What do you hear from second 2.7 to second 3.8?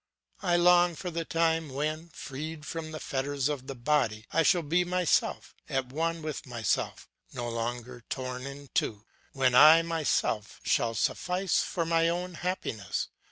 the fetters of the